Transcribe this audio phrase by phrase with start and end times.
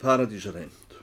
[0.00, 0.94] Paradísarheimt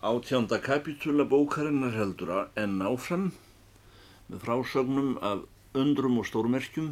[0.00, 3.30] Átjánda kapitúla bókarinnar heldur en áfram
[4.28, 5.46] með frásögnum af
[5.80, 6.90] undrum og stórmerkjum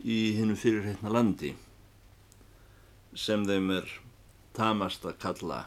[0.00, 1.52] í hinnu fyrirheitna landi
[3.26, 3.92] sem þeim er
[4.56, 5.60] tamast að kalla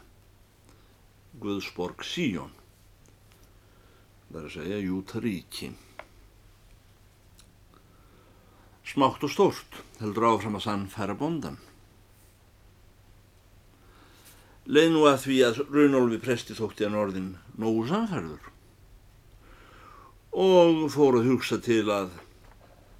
[1.38, 2.50] Guðsborg Síjón
[4.32, 5.70] það er að segja Jútaríki.
[8.88, 11.67] Smátt og stórt heldur áfram að sannfæra bondan
[14.68, 17.28] leið nú að því að Runolfi presti þótti hann orðin
[17.60, 18.50] nógu samfærður
[20.38, 22.12] og fór að hugsa til að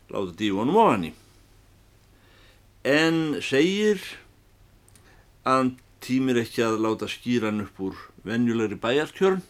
[0.08, 1.10] láta dífunum á hann
[2.88, 4.00] en segir
[5.44, 9.44] að hann tímir ekki að láta skýra hann upp úr venjulegri bæjartjörn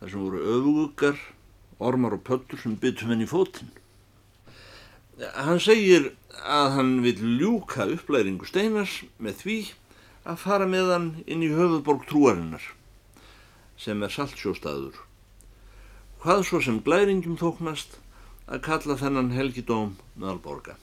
[0.00, 1.20] þar sem voru öfuguggar
[1.80, 3.70] ormar og pöllur sem byttum henni í fótinn.
[5.36, 9.58] Hann segir að hann vil ljúka upplæringu steinars með því
[10.24, 12.64] að fara með hann inn í höfuðborg trúarinnar
[13.80, 14.98] sem er saltsjóstaður.
[16.20, 17.96] Hvað svo sem glæringum þóknast
[18.50, 20.76] að kalla þennan helgidóm meðalborga.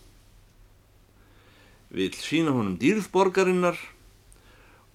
[1.94, 3.78] Vil sína honum dýrðborgarinnar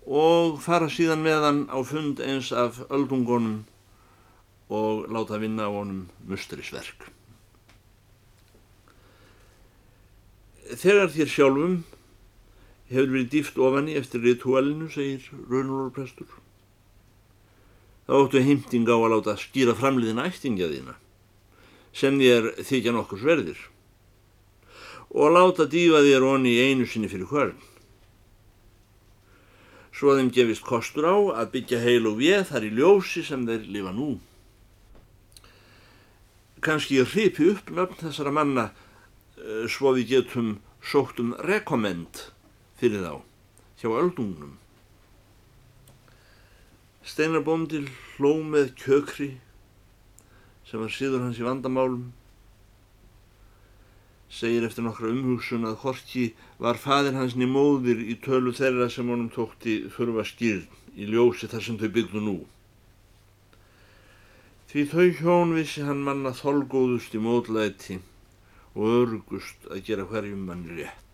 [0.03, 3.63] og fara síðan með hann á fund eins af öldungonum
[4.73, 7.07] og láta vinna á honum mustrisverk.
[10.73, 11.81] Þegar þér sjálfum
[12.93, 16.29] hefur verið dýft ofan í eftir ritualinu, segir Raunullur prestur.
[18.07, 20.97] Þá óttu heimting á að láta skýra framliðin ættingja þína,
[21.97, 23.61] sem þér þykja nokkur sverðir,
[25.13, 27.57] og láta dýfa þér onni einu sinni fyrir hvern.
[29.93, 33.67] Svo þeim gefist kostur á að byggja heil og við þar í ljósi sem þeir
[33.71, 34.11] lifa nú.
[36.65, 42.33] Kanski ég hripi upp nöfn þessara manna eh, svo við getum sótt um rekommend
[42.83, 43.15] fyrir þá
[43.79, 44.57] hjá öldungnum.
[47.07, 49.29] Steinar bóndil hló með kjökri
[50.67, 52.11] sem var síður hans í vandamálum
[54.33, 56.25] segir eftir nokkra umhugsun að Horki
[56.63, 60.65] var fadir hans nýmóðir í tölu þeirra sem honum tókti þurfa skýrn
[60.97, 62.37] í ljósi þar sem þau byggðu nú.
[64.73, 68.01] Því þau hjón vissi hann manna þolgóðust í módlæti
[68.73, 71.12] og örgust að gera hverjum mann rétt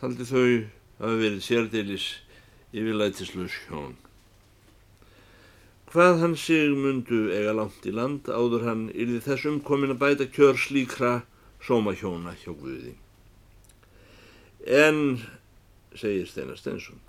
[0.00, 0.44] taldi þau
[1.00, 2.04] hafi verið sérdeilis
[2.72, 3.98] yfirlætislaus hjón.
[5.90, 10.28] Hvað hann sig mundu eiga langt í land áður hann yrði þess umkomin að bæta
[10.32, 11.12] kjör slíkra
[11.66, 12.94] sómahjóna hjá Guði.
[14.64, 15.20] En,
[15.92, 17.00] segir Steinar Steinsson,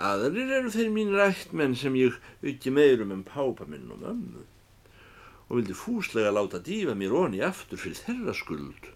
[0.00, 4.44] aðrir eru þeir mín rættmenn sem ég auki meirum en pápa minn og mömmu
[5.46, 8.94] og vildi fúslega láta dífa mér onni aftur fyrir þeirra skuld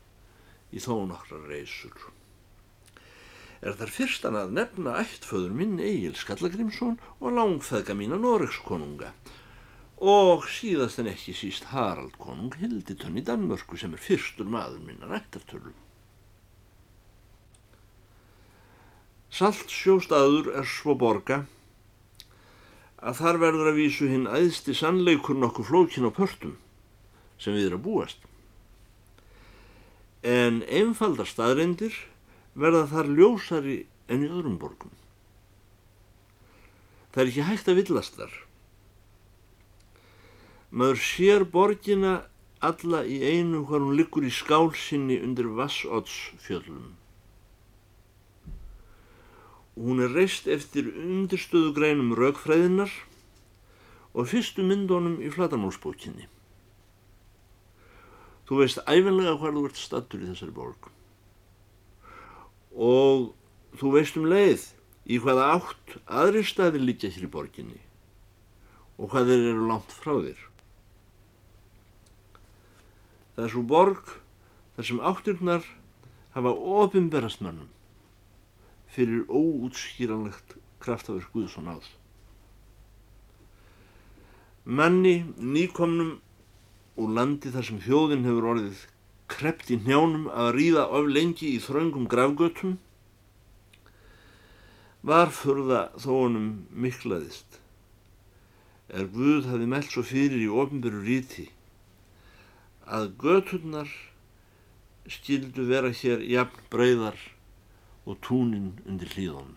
[0.70, 2.08] í þó nokkra reysur.
[3.60, 9.12] Er þar fyrstan að nefna ættföður minn Egil Skallagrimsson og langfæðga mína Noregskonunga
[10.00, 15.10] og síðast en ekki síst Harald konung Hilditönn í Danmörku sem er fyrstur maður minna
[15.10, 15.74] rættartölu.
[19.30, 21.42] Saltsjóstaður er svo borga
[23.00, 26.56] að þar verður að vísu hinn æðsti sannleikur nokkuð flókin á pörtum
[27.40, 28.26] sem við erum að búast
[30.22, 31.94] en einfaldar staðreindir
[32.54, 33.78] verða þar ljósari
[34.10, 34.92] enn í öðrum borgum.
[37.10, 38.34] Það er ekki hægt að villast þar.
[40.70, 42.14] Maður sér borgina
[42.62, 46.92] alla í einu hvar hún liggur í skálsinni undir Vassoddsfjöllum.
[49.80, 52.92] Hún er reist eftir undirstöðu greinum raukfræðinar
[54.12, 56.28] og fyrstu myndónum í flatamálsbókinni.
[58.50, 60.88] Þú veist æfinlega hvað þú ert stattur í þessari borg
[62.74, 63.28] og
[63.78, 64.64] þú veist um leið
[65.06, 67.78] í hvaða átt aðri staði líka hér í borginni
[68.98, 70.40] og hvað þeir eru langt frá þér.
[73.36, 74.10] Það er svo borg
[74.74, 75.68] þar sem áttirnar
[76.34, 77.70] hafa ofinberast mannum
[78.90, 81.86] fyrir óútskýranlegt kraftafur Guðsson áð.
[84.66, 86.18] Manni nýkomnum
[86.96, 88.84] úr landi þar sem þjóðin hefur orðið
[89.30, 92.78] krept í njánum að ríða of lengi í þröngum gravgötum
[95.06, 97.60] var fyrða þóunum miklaðist
[98.90, 101.46] er Guð hafi meld svo fyrir í ofnbyrju ríti
[102.90, 103.90] að göturnar
[105.10, 107.18] skildu vera hér jafn breyðar
[108.06, 109.56] og túnin undir hlýðunum.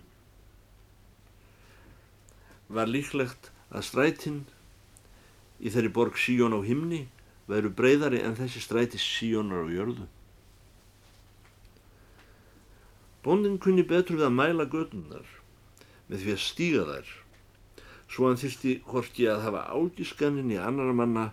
[2.74, 4.39] Var líklegt að strætin
[5.59, 7.07] í þeirri borg Síjón á himni
[7.50, 10.07] væru breyðari en þessi stræti síjónar á jörðu.
[13.24, 15.28] Bóndin kunni betur við að mæla gödunar
[16.10, 17.12] með því að stíga þær
[18.13, 21.30] svo hann þyrsti horki að hafa ágiskannin í annar manna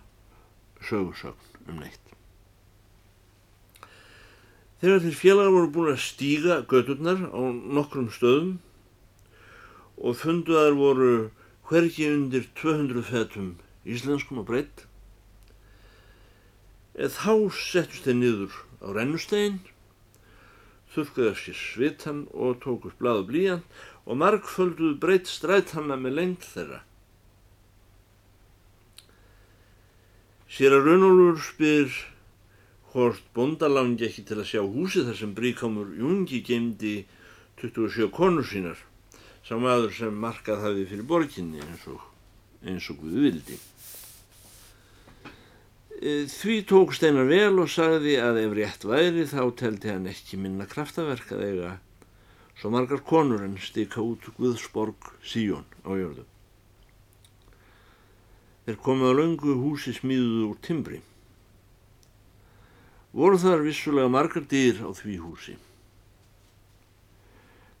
[0.87, 1.99] sögursögn um neitt.
[4.81, 7.41] Þegar þeir félagar voru búin að stíga gödurnar á
[7.77, 8.55] nokkrum stöðum
[10.01, 11.11] og funduðar voru
[11.69, 13.51] hverki undir 200 fetum
[13.85, 14.87] íslenskum og breytt,
[16.95, 19.59] þá settust þeir niður á rennustegin,
[20.91, 23.63] þurfkaði af sér svitan og tók upp blad og blíjan
[24.03, 26.81] og margfölduð breytt strætanna með lengt þeirra.
[30.51, 31.93] Sér að Rönnólfur spyr
[32.91, 37.05] hvort bondalangi ekki til að sjá húsi þar sem Bríkámur Jungi gemdi
[37.61, 38.79] 27 konur sínar,
[39.47, 42.03] sá maður sem markað hafi fyrir borginni eins og,
[42.67, 43.61] eins og Guði vildi.
[46.01, 50.39] E, því tók Steinar vel og sagði að ef rétt væri þá teldi hann ekki
[50.41, 51.73] minna kraftaverk að eiga
[52.57, 56.25] svo margar konur en stika út Guðsborg Síjón á jörðu.
[58.65, 60.99] Þeir komið á laungu húsi smíðuðu úr timbri.
[63.13, 65.57] Voru þar vissulega margar dýr á því húsi.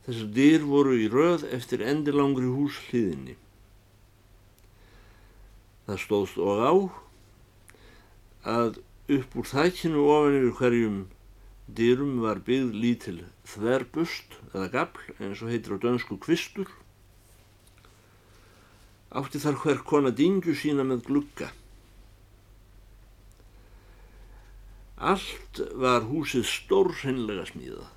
[0.05, 3.37] Þessar dýr voru í röð eftir endilangri hús hliðinni.
[5.89, 6.73] Það stóðst og á
[8.47, 10.99] að upp úr þækinu ofan yfir hverjum
[11.77, 13.17] dyrum var byggð lítil
[13.47, 16.69] þverbust eða gafl eins og heitir á dönsku kvistur.
[19.11, 21.51] Átti þar hver kona dingju sína með glugga.
[25.01, 27.89] Allt var húsið stórsinnlega smíðað.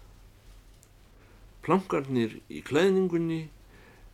[1.65, 3.49] Plankarnir í klæðningunni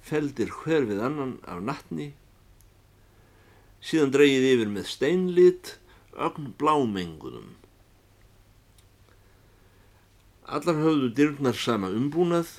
[0.06, 2.10] feldir hver við annan af nattni,
[3.84, 5.72] síðan dreyið yfir með steinlit,
[6.16, 7.54] ögn blámengunum.
[10.50, 12.56] Allar höfðu dyrnar sama umbúnað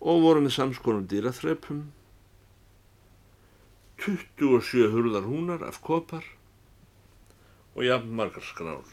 [0.00, 1.86] og voru með samskonar dýraþrepum,
[4.04, 6.24] 27 hurðar húnar af kopar
[7.74, 8.88] og jafn margar skrár.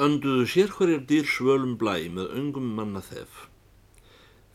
[0.00, 3.44] Önduðu sér hverjar dýr svölum blæ með öngum manna þef,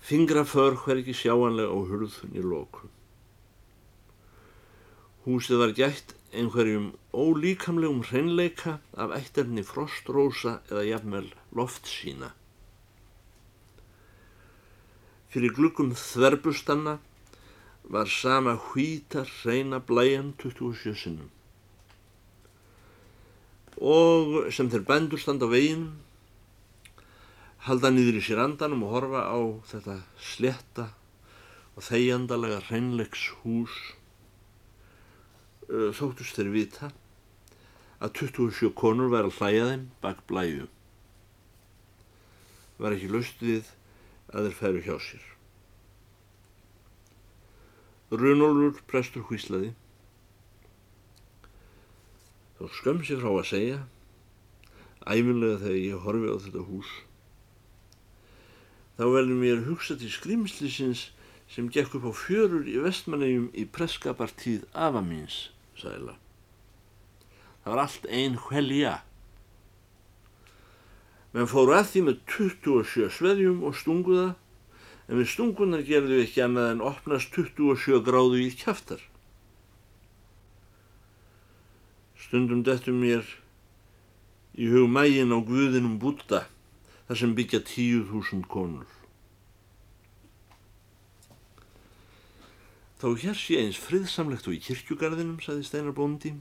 [0.02, 2.90] fingra för hver ekki sjáanlega á hurðunni lóku.
[5.26, 11.28] Húsið var gætt einhverjum ólíkamlegum hreinleika af ættarni frostrósa eða jafnvel
[11.58, 12.30] loftsína.
[15.30, 16.96] Fyrir glukkum þverbustanna
[17.84, 21.30] var sama hvíta hreina blæjan 27 sinnum.
[23.82, 26.00] Og sem þeir bændur standa á veginum,
[27.68, 30.02] halda niður í sér andanum og horfa á þetta
[30.32, 30.90] sletta
[31.76, 33.76] og þeigjandalega hreinleiks hús
[35.70, 36.90] þóttust þeir vita
[38.00, 40.68] að 27 konur væri að hlæja þeim bak blæju.
[42.80, 43.68] Var ekki löst við
[44.32, 45.26] að þeir færu hjá sér.
[48.10, 49.76] Runolfur prestur hvíslaði.
[52.58, 53.78] Þá skömm sér frá að segja,
[55.06, 56.90] æfinlega þegar ég horfi á þetta hús,
[58.98, 61.06] þá velum mér hugsa til skrimslisins
[61.50, 65.48] sem gekk upp á fjörur í vestmannegjum í preskapartíð afa míns
[65.82, 66.16] sæla.
[67.64, 68.94] Það var allt einn hvelja.
[71.34, 74.30] Menn fóru að því með 27 sveðjum og stunguða,
[75.10, 79.02] en við stungunar gerðu ekki annað en opnast 27 gráðu í kjaftar.
[82.20, 83.26] Stundum dettum mér
[84.60, 86.48] í hug mægin á guðinum Búta,
[87.08, 88.99] þar sem byggja tíu þúsund konur.
[93.00, 96.34] Þá hér sé eins friðsamlegt og í kirkjugarðinum, saði Steinar Bóndi,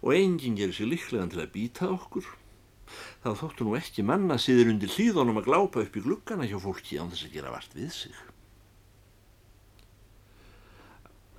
[0.00, 2.24] og enginn gerir sér líklegan til að býta okkur.
[3.20, 6.96] Þá þóttu nú ekki manna síður undir hlýðunum að glápa upp í gluggana hjá fólki
[6.96, 8.14] án þess að gera vart við sig.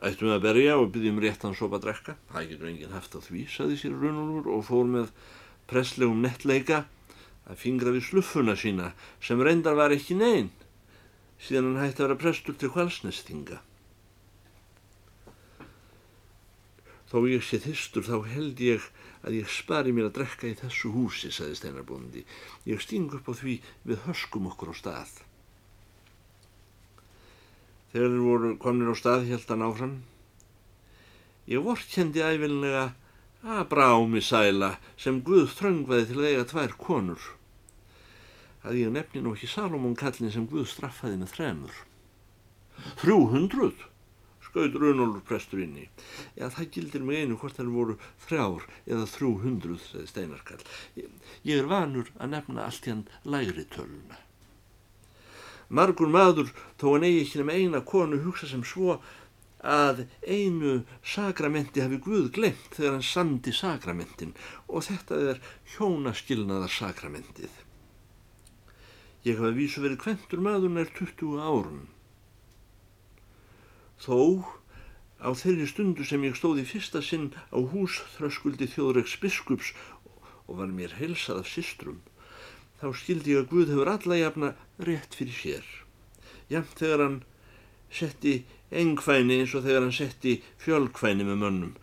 [0.06, 2.16] Ættum við að berja og byggjum réttan sopa að drekka.
[2.30, 5.10] Það getur enginn haft á því, saði sér Runolfur og fór með
[5.72, 6.84] presslegum nettleika
[7.50, 10.54] að fingra við sluffuna sína sem reyndar var ekki neinn
[11.42, 13.60] síðan hann hætti að vera prestur til hvalsnestinga.
[17.10, 18.86] Þó ég sé þyrstur þá held ég
[19.26, 22.22] að ég spari mér að drekka í þessu húsi, saði Steinarbóndi.
[22.70, 23.56] Ég sting upp á því
[23.90, 25.16] við höskum okkur á stað.
[27.90, 29.96] Þegar þeir voru konir á stað held hann áfram.
[31.50, 32.92] Ég vorkendi æfinlega
[33.42, 37.30] að brámi sæla sem Guð þröngvaði til að eiga tvær konur.
[38.62, 41.78] Að ég nefni nú ekki Salomón kallin sem Guð straffaði með þremur.
[43.02, 43.86] Þrjú hundruð,
[44.50, 45.86] skaut Runólfur prestur inn í.
[46.36, 50.66] Já, það gildir mig einu hvort það voru þrjár eða þrjú hundruð, segði Steinarkall.
[50.98, 51.14] Ég,
[51.46, 54.20] ég er vanur að nefna allt hann læri töluna.
[55.70, 56.50] Margur maður,
[56.82, 58.98] þó hann eigi ekki nema eina konu hugsa sem svo
[59.60, 64.34] að einu sakramenti hafi Guð glemt þegar hann sandi sakramentin
[64.68, 65.42] og þetta er
[65.76, 67.52] hjónaskilnaðar sakramentið.
[69.28, 71.88] Ég hafa vísu verið kventur maður nær 20 árum.
[74.00, 74.48] Þó
[75.20, 79.74] á þeirri stundu sem ég stóði fyrsta sinn á húsþröskuldi þjóðreiks biskups
[80.48, 82.00] og var mér helsað af systrum,
[82.80, 84.54] þá skildi ég að Guð hefur alla jafna
[84.88, 85.68] rétt fyrir sér.
[86.50, 87.20] Jafn þegar hann
[87.92, 88.34] setti
[88.72, 91.76] engkvæni eins og þegar hann setti fjölkvæni með mönnum.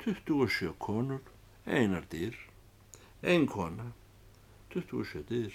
[0.00, 1.20] 27 konur,
[1.68, 2.34] einar dyr,
[3.20, 3.92] ein kona,
[4.72, 5.54] 27 dyr.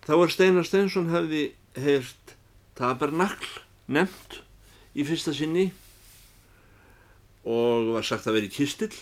[0.00, 2.39] Þá er Steinar Steinsson hefði heyrt
[2.80, 3.60] tabernakl
[3.92, 4.40] nefnt
[4.96, 5.68] í fyrsta sinni
[7.46, 8.94] og var sagt að vera í kistill.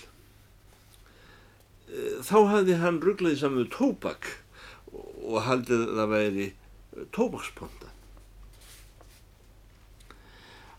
[1.88, 4.28] Þá hafði hann rugglaði saman með tóbak
[4.92, 6.49] og haldið að það væri
[7.14, 7.92] tóbaksponda.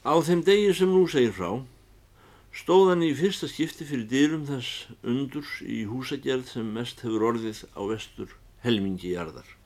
[0.06, 1.52] Á þeim degi sem nú segir frá
[2.56, 7.66] stóð hann í fyrsta skipti fyrir dyrum þess undurs í húsagerð sem mest hefur orðið
[7.78, 9.59] á vestur helmingi jarðar.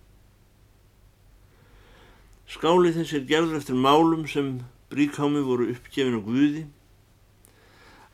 [2.50, 4.58] Skáli þess er gerður eftir málum sem
[4.92, 6.64] bríkámi voru uppgefin á Guði.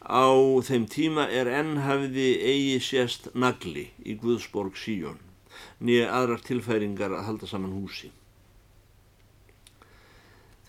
[0.06, 0.30] Á
[0.66, 5.18] þeim tíma er enn hafiði eigi sérst nagli í Guðsborg Síjón,
[5.82, 8.12] nýja aðrar tilfæringar að halda saman húsi.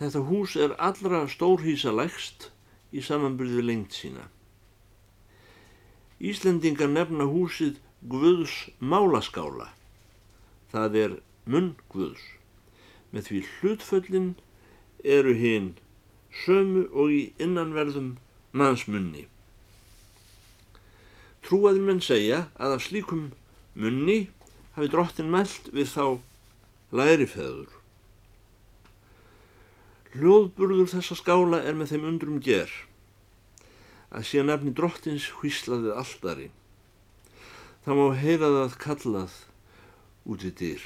[0.00, 2.49] Þetta hús er allra stórhísa lægst
[2.97, 4.26] í samanbyrði lengt sína.
[6.21, 9.69] Íslendingar nefna húsið Guðs málaskála,
[10.73, 12.39] það er munn Guðs
[13.14, 14.31] með því hlutföllin
[15.05, 15.73] eru hinn
[16.45, 18.14] sömu og í innanverðum
[18.57, 19.26] mannsmunni.
[21.47, 23.31] Trúaðir menn segja að af slíkum
[23.75, 24.21] munni
[24.76, 26.05] hafi drottin mælt við þá
[26.95, 27.71] lærifeður.
[30.14, 32.71] Hljóðburður þessa skála er með þeim undrum ger
[34.11, 36.49] að síðan nefni drottins hvíslaðið alltari.
[37.85, 39.37] Það má heyra það kallað
[40.26, 40.83] út í dýr.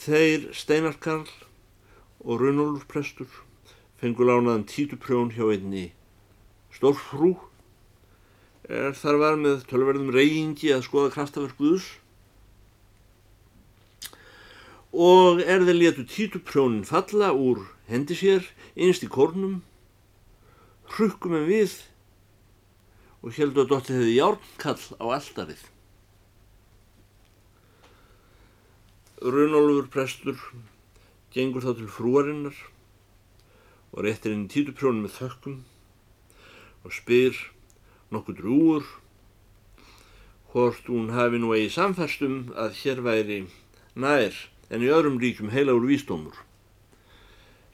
[0.00, 1.28] Þeir Steinarkarl
[2.24, 3.32] og Runolfur prestur
[4.00, 5.90] fengur lánaðan títuprjón hjá einni
[6.72, 7.34] stórfrú
[8.64, 11.88] er þar var með tölverðum reyingi að skoða kraftaverk Guðus
[14.90, 19.58] og er þeir letu títuprjónin falla úr hendi sér einst í kornum
[20.96, 21.76] hrukkum en við
[23.20, 25.68] og heldur að Dotti hefði járnkall á alldarið
[29.20, 30.38] Runolfur prestur
[31.34, 32.56] gengur þá til frúarinnar
[33.92, 35.58] og réttir inn títuprjónu með þökkum
[36.88, 37.36] og spyr
[38.14, 38.86] nokkuð drúur
[40.54, 43.38] hvort hún hafi nú eigi samfærstum að hér væri
[43.92, 44.38] nær
[44.72, 46.40] en í öðrum ríkum heilagur vísdómur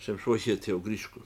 [0.02, 1.22] sem svo hétti á grísku.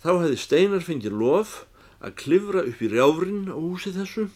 [0.00, 1.52] Þá hefði Steinar fengið lof
[2.00, 4.30] að klifra upp í rjáfrin á húsi þessu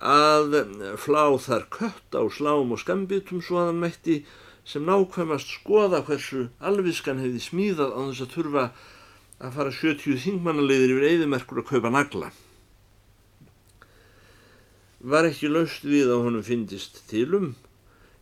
[0.00, 0.54] að
[0.96, 4.16] flá þar kött á slám og skambitum svo að hann mætti
[4.64, 8.64] sem nákvæmast skoða hversu alviskan hefði smíðað á þess að þurfa
[9.40, 12.30] að fara 70 þingmannaleiðir yfir eðimerkur að kaupa nagla.
[15.00, 17.54] Var ekki laust við að honum fyndist tilum,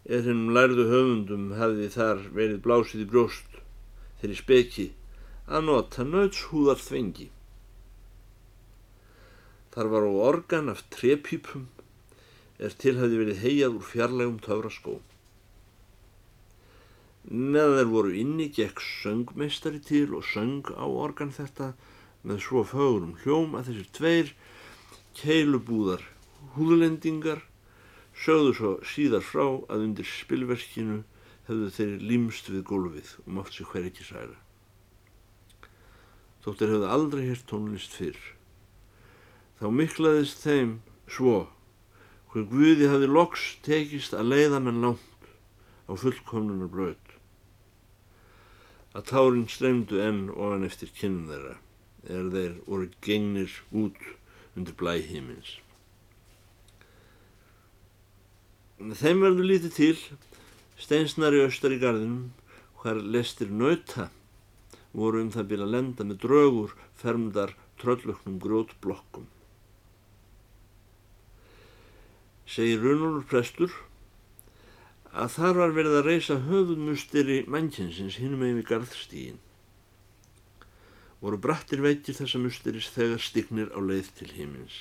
[0.06, 3.58] er hennum lærðu höfundum hefði þar verið blásið í brjóst
[4.20, 4.86] þeirri speki
[5.46, 7.30] að nota nötshúðar þvengi.
[9.78, 11.68] Þar var á organ af trepípum
[12.58, 14.94] er tilhæði verið heiað úr fjarlægum töfraskó.
[17.30, 21.68] Meðan þeir voru inni gekk söngmeistari til og söng á organ þetta
[22.26, 24.32] með svo fögurum hljóm að þessir tveir
[25.20, 26.02] keilubúðar
[26.56, 27.44] húðlendingar
[28.24, 31.04] sögðu svo síðar frá að undir spilverkinu
[31.46, 34.34] hefðu þeir límst við gólfið og mátt sér hver ekki særa.
[36.42, 38.18] Þóttir hefðu aldrei hirt tónlist fyrr.
[39.58, 40.74] Þá miklaðist þeim
[41.10, 41.48] svo
[42.32, 45.30] hver Guði hafi loks tekist að leiða menn langt
[45.88, 46.98] á fullkomnunar bröð.
[48.94, 51.56] Að tárin streymdu enn ofan eftir kynum þeirra
[52.08, 53.98] er þeir voru gengnir út
[54.54, 55.56] undir blæhímins.
[58.78, 59.96] Þeim verður lítið til
[60.78, 62.30] steinsnari austar í gardinum
[62.78, 64.06] hver lestir nauta
[64.94, 69.26] voru um það byrja að lenda með draugur fermdar tröllöknum grótblokkum.
[72.58, 73.74] Segir Runolfur prestur
[75.14, 79.38] að þar var verið að reysa höfumusteri mannkinsins hinum með við garðstígin.
[81.22, 84.80] Voru brattir veitir þessa musteris þegar stignir á leið til himins.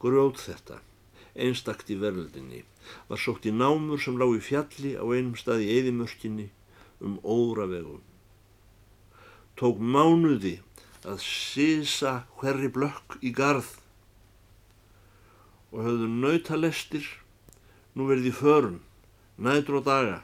[0.00, 0.80] Grjót þetta,
[1.36, 2.64] einstakt í verðildinni,
[3.12, 6.50] var sótt í námur sem lág í fjalli á einum stað í eðimörkinni
[7.04, 8.00] um óra vegum.
[9.60, 10.56] Tók mánuði
[11.04, 13.76] að sísa hverri blökk í garð
[15.76, 17.06] og höfðu nautalestir
[17.96, 18.78] nú verði í förun,
[19.36, 20.22] nætur og daga,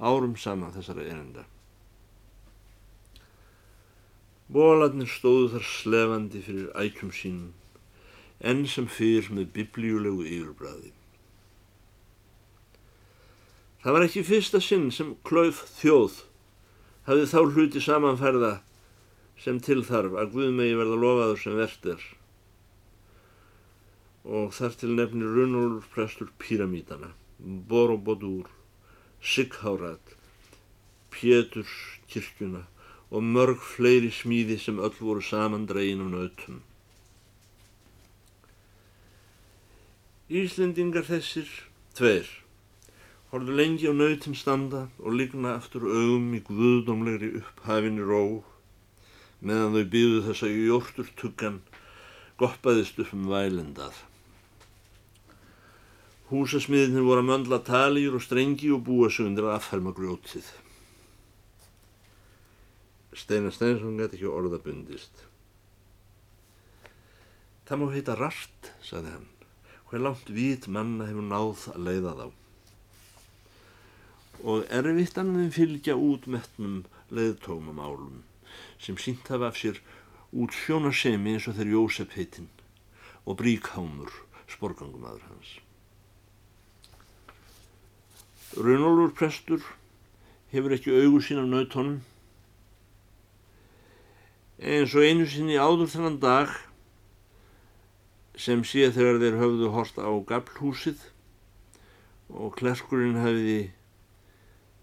[0.00, 1.44] árum saman þessara erinda.
[4.50, 7.52] Bólarnir stóðu þar slefandi fyrir ækjum sínum,
[8.40, 10.94] enn sem fyrir með biblíulegu yfirbræði.
[13.84, 16.22] Það var ekki fyrsta sinn sem klauf þjóð
[17.06, 18.54] hafði þá hluti samanferða
[19.40, 22.08] sem tilþarf að Guðmegi verða lofaður sem verðt er
[24.24, 28.50] og þar til nefnir Runolfur prestur Píramítana, Borobodur,
[29.22, 30.16] Sighárad,
[31.10, 32.66] Péturs kirkjuna
[33.10, 36.60] og mörg fleiri smíði sem öll voru samandregin og nautum.
[40.30, 41.48] Íslendingar þessir,
[41.98, 42.28] tveir,
[43.32, 48.22] horfðu lengi á nautin standa og ligna aftur augum í guðdómlegri upphafinni ró
[49.40, 51.58] meðan þau býðu þess að jórtur tuggan
[52.38, 53.96] goppaðist upp um vælendað.
[56.30, 60.46] Húsasmiðinir voru að möndla taljur og strengi og búa sig undir að afferma grjótið.
[63.18, 65.24] Steinar Steinsson gæti ekki orða bundist.
[67.66, 69.26] Það má heita rart, sagði hann.
[69.90, 72.26] Hver langt vít manna hefur náð að leiða þá.
[74.50, 78.20] Og erfitt annum fylgja út metnum leiðtómum álum
[78.78, 79.82] sem sínt hafa af sér
[80.30, 82.48] út sjónasemi eins og þeir Jósef heitinn
[83.26, 84.14] og Bríkhámur,
[84.46, 85.58] sporgangumadur hans.
[88.56, 89.62] Runolfur prestur
[90.50, 92.00] hefur ekki augu sín af nautónum
[94.58, 96.50] eins og einu sinni áður þennan dag
[98.34, 101.06] sem sé þegar þeir höfðu horta á gablhúsið
[102.34, 103.60] og klerkurinn hafiði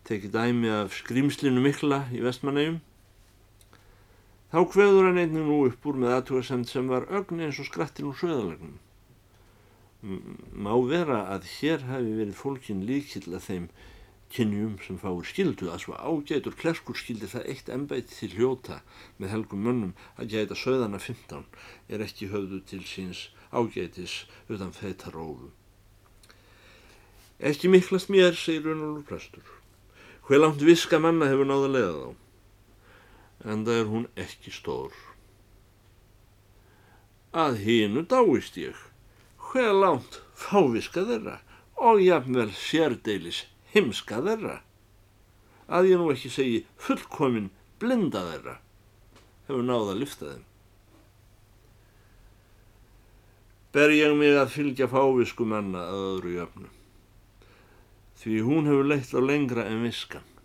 [0.07, 2.79] tekið dæmi af skrýmslinu mikla í vestmannegjum
[4.55, 8.07] þá hveður hann einnig nú upp úr með aðtúasemt sem var ögn eins og skrattin
[8.07, 8.77] úr söðalegnum
[10.01, 13.69] má vera að hér hafi verið fólkin líkill að þeim
[14.29, 18.81] kynjum sem fáur skildu að svo ágætur klerkur skildi það eitt ennbætt til hljóta
[19.17, 21.45] með helgum mönnum að gæta söðana 15
[21.89, 25.49] er ekki höfðu til síns ágætis utan feitarófu.
[27.39, 29.45] Ekki miklast mér, segir Runolfur prestur.
[30.27, 32.09] Hver langt viska manna hefur náða leiða þá,
[33.53, 34.97] en það er hún ekki stór.
[37.37, 38.86] Að hínu dáist ég
[39.57, 41.39] hver langt fáviska þeirra
[41.81, 43.39] og jafnvel sérdeilis
[43.73, 44.59] himska þeirra
[45.67, 47.49] að ég nú ekki segi fullkomin
[47.81, 48.53] blinda þeirra
[49.47, 50.45] hefur náða að lyfta þeim.
[53.73, 56.73] Ber ég mig að fylgja fávisku manna að öðru jöfnu
[58.21, 60.36] því hún hefur leitt á lengra en viskan.